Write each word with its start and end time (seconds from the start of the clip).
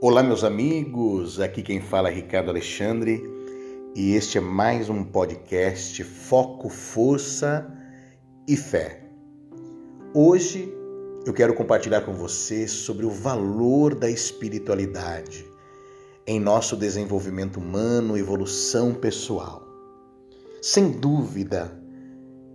Olá, 0.00 0.22
meus 0.22 0.44
amigos. 0.44 1.40
Aqui 1.40 1.60
quem 1.60 1.80
fala 1.80 2.08
é 2.08 2.14
Ricardo 2.14 2.50
Alexandre 2.50 3.20
e 3.96 4.14
este 4.14 4.38
é 4.38 4.40
mais 4.40 4.88
um 4.88 5.02
podcast 5.02 6.04
Foco, 6.04 6.68
Força 6.68 7.68
e 8.46 8.56
Fé. 8.56 9.10
Hoje 10.14 10.72
eu 11.26 11.32
quero 11.32 11.52
compartilhar 11.52 12.02
com 12.02 12.14
você 12.14 12.68
sobre 12.68 13.04
o 13.04 13.10
valor 13.10 13.92
da 13.96 14.08
espiritualidade 14.08 15.44
em 16.24 16.38
nosso 16.38 16.76
desenvolvimento 16.76 17.56
humano, 17.56 18.16
evolução 18.16 18.94
pessoal. 18.94 19.66
Sem 20.62 20.92
dúvida, 20.92 21.76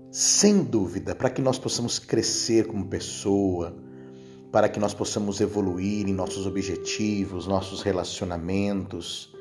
sem 0.10 0.64
dúvida, 0.64 1.14
para 1.14 1.30
que 1.30 1.42
nós 1.42 1.60
possamos 1.60 2.00
crescer 2.00 2.68
como 2.68 2.88
pessoa, 2.88 3.76
para 4.54 4.70
que 4.70 4.80
nós 4.80 4.94
possamos 4.94 5.42
evoluir 5.42 6.08
em 6.08 6.14
nossos 6.14 6.46
objetivos, 6.46 7.48
nossos 7.48 7.82
relacionamentos, 7.82 9.34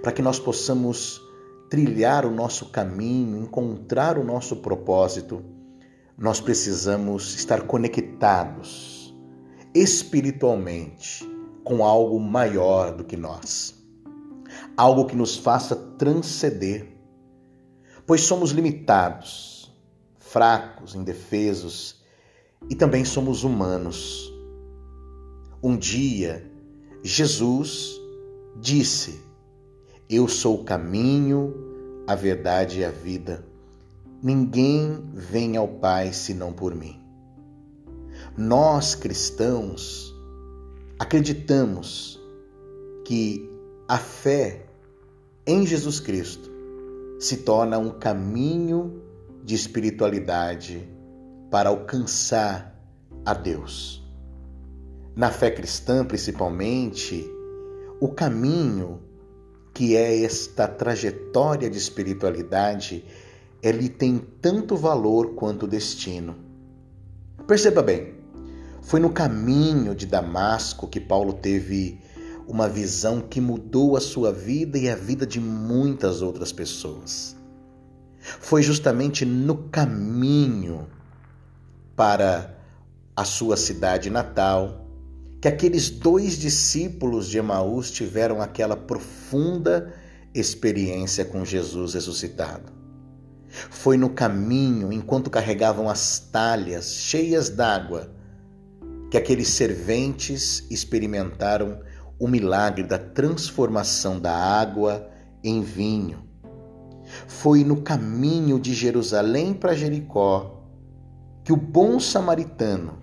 para 0.00 0.10
que 0.10 0.22
nós 0.22 0.38
possamos 0.38 1.20
trilhar 1.68 2.24
o 2.24 2.30
nosso 2.30 2.70
caminho, 2.70 3.42
encontrar 3.42 4.16
o 4.16 4.24
nosso 4.24 4.56
propósito, 4.56 5.44
nós 6.16 6.40
precisamos 6.40 7.34
estar 7.34 7.66
conectados 7.66 9.14
espiritualmente 9.74 11.28
com 11.62 11.84
algo 11.84 12.18
maior 12.18 12.96
do 12.96 13.04
que 13.04 13.18
nós. 13.18 13.74
Algo 14.78 15.04
que 15.04 15.14
nos 15.14 15.36
faça 15.36 15.76
transcender, 15.76 16.88
pois 18.06 18.22
somos 18.22 18.52
limitados, 18.52 19.70
fracos, 20.18 20.94
indefesos 20.94 22.02
e 22.70 22.74
também 22.74 23.04
somos 23.04 23.44
humanos. 23.44 24.37
Um 25.60 25.76
dia, 25.76 26.48
Jesus 27.02 28.00
disse: 28.60 29.20
Eu 30.08 30.28
sou 30.28 30.60
o 30.60 30.64
caminho, 30.64 31.52
a 32.06 32.14
verdade 32.14 32.78
e 32.78 32.84
a 32.84 32.92
vida. 32.92 33.44
Ninguém 34.22 35.02
vem 35.12 35.56
ao 35.56 35.66
Pai 35.66 36.12
senão 36.12 36.52
por 36.52 36.76
mim. 36.76 37.02
Nós 38.36 38.94
cristãos 38.94 40.14
acreditamos 40.96 42.22
que 43.04 43.50
a 43.88 43.98
fé 43.98 44.64
em 45.44 45.66
Jesus 45.66 45.98
Cristo 45.98 46.48
se 47.18 47.38
torna 47.38 47.78
um 47.78 47.90
caminho 47.98 49.02
de 49.42 49.56
espiritualidade 49.56 50.88
para 51.50 51.68
alcançar 51.68 52.80
a 53.24 53.34
Deus 53.34 53.97
na 55.18 55.32
fé 55.32 55.50
cristã 55.50 56.04
principalmente, 56.04 57.28
o 58.00 58.06
caminho 58.06 59.00
que 59.74 59.96
é 59.96 60.22
esta 60.22 60.68
trajetória 60.68 61.68
de 61.68 61.76
espiritualidade, 61.76 63.04
ele 63.60 63.88
tem 63.88 64.18
tanto 64.40 64.76
valor 64.76 65.34
quanto 65.34 65.66
destino. 65.66 66.36
Perceba 67.48 67.82
bem, 67.82 68.14
foi 68.80 69.00
no 69.00 69.10
caminho 69.10 69.92
de 69.92 70.06
Damasco 70.06 70.86
que 70.86 71.00
Paulo 71.00 71.32
teve 71.32 72.00
uma 72.46 72.68
visão 72.68 73.20
que 73.20 73.40
mudou 73.40 73.96
a 73.96 74.00
sua 74.00 74.32
vida 74.32 74.78
e 74.78 74.88
a 74.88 74.94
vida 74.94 75.26
de 75.26 75.40
muitas 75.40 76.22
outras 76.22 76.52
pessoas. 76.52 77.36
Foi 78.20 78.62
justamente 78.62 79.24
no 79.24 79.68
caminho 79.68 80.86
para 81.96 82.56
a 83.16 83.24
sua 83.24 83.56
cidade 83.56 84.10
natal, 84.10 84.87
que 85.40 85.48
aqueles 85.48 85.88
dois 85.90 86.36
discípulos 86.38 87.28
de 87.28 87.38
Emaús 87.38 87.90
tiveram 87.90 88.42
aquela 88.42 88.76
profunda 88.76 89.94
experiência 90.34 91.24
com 91.24 91.44
Jesus 91.44 91.94
ressuscitado. 91.94 92.72
Foi 93.48 93.96
no 93.96 94.10
caminho, 94.10 94.92
enquanto 94.92 95.30
carregavam 95.30 95.88
as 95.88 96.18
talhas 96.18 96.92
cheias 96.92 97.48
d'água, 97.48 98.12
que 99.10 99.16
aqueles 99.16 99.48
serventes 99.48 100.66
experimentaram 100.70 101.80
o 102.18 102.28
milagre 102.28 102.82
da 102.82 102.98
transformação 102.98 104.20
da 104.20 104.34
água 104.34 105.08
em 105.42 105.62
vinho. 105.62 106.24
Foi 107.26 107.64
no 107.64 107.80
caminho 107.80 108.58
de 108.58 108.74
Jerusalém 108.74 109.54
para 109.54 109.74
Jericó 109.74 110.62
que 111.42 111.52
o 111.52 111.56
bom 111.56 111.98
samaritano 111.98 112.98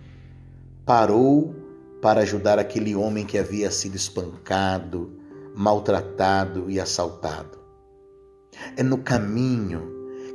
parou 0.85 1.64
para 2.05 2.21
ajudar 2.21 2.59
aquele 2.59 2.93
homem 2.93 3.25
que 3.25 3.35
havia 3.35 3.71
sido 3.71 3.95
espancado, 3.95 5.17
maltratado 5.55 6.69
e 6.69 6.79
assaltado. 6.79 7.57
É 8.77 8.83
no 8.83 8.99
caminho 8.99 9.81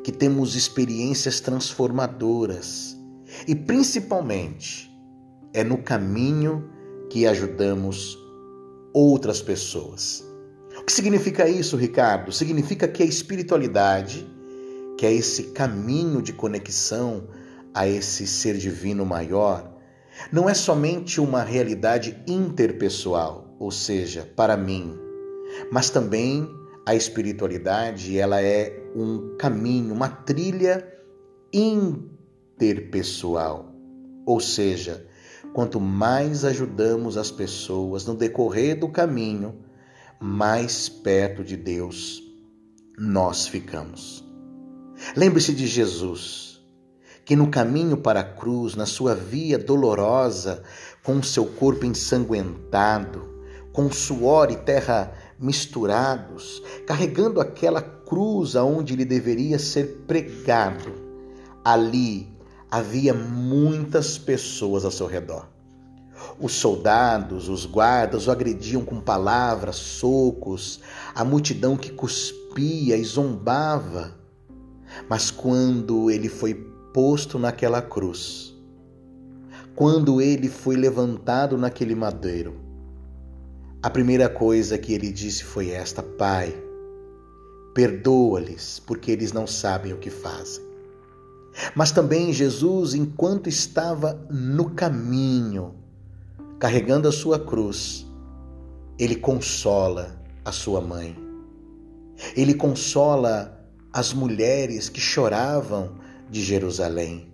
que 0.03 0.11
temos 0.11 0.57
experiências 0.57 1.39
transformadoras 1.39 2.97
e, 3.47 3.55
principalmente, 3.55 4.91
é 5.55 5.63
no 5.63 5.79
caminho 5.79 6.69
que 7.09 7.25
ajudamos 7.25 8.19
outras 8.93 9.41
pessoas. 9.41 10.25
O 10.77 10.83
que 10.83 10.93
significa 10.93 11.49
isso, 11.49 11.77
Ricardo? 11.77 12.33
Significa 12.33 12.89
que 12.89 13.05
a 13.05 13.07
espiritualidade, 13.07 14.29
que 14.99 15.07
é 15.07 15.15
esse 15.15 15.53
caminho 15.53 16.21
de 16.21 16.33
conexão 16.33 17.29
a 17.73 17.87
esse 17.87 18.27
ser 18.27 18.57
divino 18.57 19.07
maior, 19.07 19.70
não 20.33 20.49
é 20.49 20.55
somente 20.55 21.21
uma 21.21 21.43
realidade 21.43 22.17
interpessoal, 22.27 23.55
ou 23.59 23.71
seja, 23.71 24.27
para 24.37 24.57
mim, 24.57 24.99
mas 25.71 25.91
também 25.91 26.49
a 26.87 26.95
espiritualidade, 26.95 28.19
ela 28.19 28.41
é 28.43 28.83
um 28.95 29.37
caminho, 29.37 29.93
uma 29.95 30.09
trilha 30.09 30.87
interpessoal. 31.53 33.75
Ou 34.27 34.41
seja, 34.41 35.07
quanto 35.53 35.79
mais 35.81 36.45
ajudamos 36.45 37.17
as 37.17 37.31
pessoas 37.31 38.05
no 38.07 38.15
decorrer 38.15 38.79
do 38.79 38.89
caminho, 38.89 39.55
mais 40.19 40.89
perto 40.89 41.45
de 41.45 41.57
Deus 41.57 42.23
nós 42.99 43.47
ficamos. 43.47 44.25
Lembre-se 45.17 45.55
de 45.55 45.67
Jesus 45.67 46.60
que 47.31 47.37
no 47.37 47.47
caminho 47.47 47.97
para 47.97 48.19
a 48.19 48.25
cruz, 48.25 48.75
na 48.75 48.85
sua 48.85 49.15
via 49.15 49.57
dolorosa, 49.57 50.65
com 51.05 51.23
seu 51.23 51.47
corpo 51.47 51.87
ensanguentado, 51.87 53.23
com 53.73 53.89
suor 53.93 54.51
e 54.51 54.57
terra 54.57 55.13
misturados, 55.39 56.61
carregando 56.85 57.41
aquela 57.41 57.81
cruz 57.81 58.57
aonde 58.57 58.95
ele 58.95 59.05
deveria 59.05 59.61
ser 59.61 60.03
pregado, 60.09 60.93
ali 61.65 62.37
havia 62.69 63.15
muitas 63.15 64.19
pessoas 64.19 64.85
ao 64.85 64.91
seu 64.91 65.07
redor. 65.07 65.47
Os 66.37 66.55
soldados, 66.55 67.49
os 67.49 67.65
guardas 67.65 68.27
o 68.27 68.33
agrediam 68.33 68.85
com 68.85 69.01
palavras, 69.01 69.77
socos, 69.77 70.81
a 71.15 71.25
multidão 71.25 71.77
que 71.77 71.93
cuspia 71.93 72.97
e 72.97 73.05
zombava. 73.05 74.19
Mas 75.09 75.31
quando 75.31 76.11
ele 76.11 76.29
foi 76.29 76.69
posto 76.93 77.39
naquela 77.39 77.81
cruz, 77.81 78.55
quando 79.75 80.21
ele 80.21 80.49
foi 80.49 80.77
levantado 80.77 81.57
naquele 81.57 81.95
madeiro, 81.95 82.61
a 83.83 83.89
primeira 83.89 84.29
coisa 84.29 84.77
que 84.77 84.93
ele 84.93 85.11
disse 85.11 85.45
foi 85.45 85.71
esta: 85.71 86.03
Pai, 86.03 86.55
perdoa-lhes, 87.75 88.81
porque 88.87 89.11
eles 89.11 89.33
não 89.33 89.47
sabem 89.47 89.93
o 89.93 89.99
que 89.99 90.11
fazem. 90.11 90.63
Mas 91.75 91.91
também 91.91 92.33
Jesus, 92.33 92.95
enquanto 92.95 93.49
estava 93.49 94.21
no 94.31 94.71
caminho, 94.71 95.75
carregando 96.59 97.09
a 97.09 97.13
sua 97.13 97.39
cruz, 97.39 98.07
ele 98.99 99.17
consola 99.17 100.21
a 100.45 100.53
sua 100.53 100.81
mãe. 100.81 101.17
Ele 102.37 102.55
consola 102.55 103.59
as 103.93 104.13
mulheres 104.13 104.89
que 104.89 105.01
choravam 105.01 105.95
de 106.31 106.43
Jerusalém. 106.43 107.33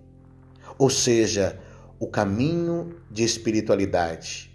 Ou 0.77 0.89
seja, 0.89 1.59
o 1.99 2.07
caminho 2.07 2.95
de 3.09 3.23
espiritualidade 3.23 4.51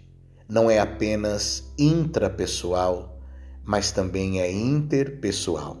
não 0.47 0.69
é 0.69 0.79
apenas 0.79 1.73
intrapessoal, 1.77 3.19
mas 3.63 3.91
também 3.91 4.41
é 4.41 4.51
interpessoal. 4.51 5.77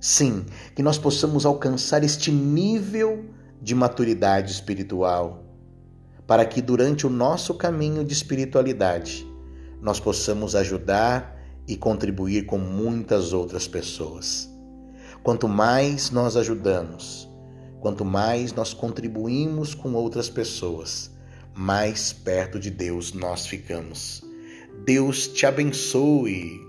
Sim, 0.00 0.44
que 0.74 0.82
nós 0.82 0.98
possamos 0.98 1.46
alcançar 1.46 2.04
este 2.04 2.30
nível 2.30 3.24
de 3.62 3.74
maturidade 3.74 4.52
espiritual, 4.52 5.44
para 6.26 6.44
que 6.44 6.60
durante 6.60 7.06
o 7.06 7.10
nosso 7.10 7.54
caminho 7.54 8.04
de 8.04 8.12
espiritualidade 8.12 9.26
nós 9.80 9.98
possamos 9.98 10.54
ajudar 10.54 11.36
e 11.66 11.76
contribuir 11.76 12.46
com 12.46 12.58
muitas 12.58 13.32
outras 13.32 13.66
pessoas. 13.66 14.48
Quanto 15.22 15.48
mais 15.48 16.10
nós 16.10 16.36
ajudamos, 16.36 17.28
Quanto 17.80 18.04
mais 18.04 18.52
nós 18.52 18.74
contribuímos 18.74 19.74
com 19.74 19.94
outras 19.94 20.28
pessoas, 20.28 21.10
mais 21.54 22.12
perto 22.12 22.58
de 22.58 22.70
Deus 22.70 23.12
nós 23.12 23.46
ficamos. 23.46 24.22
Deus 24.84 25.28
te 25.28 25.46
abençoe. 25.46 26.65